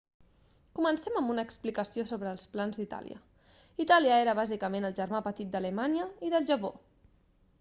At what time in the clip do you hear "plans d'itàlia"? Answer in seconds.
2.55-3.21